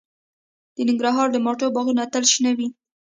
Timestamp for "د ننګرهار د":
0.75-1.37